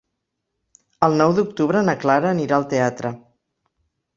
[1.09, 3.13] El nou d'octubre na Clara anirà al teatre.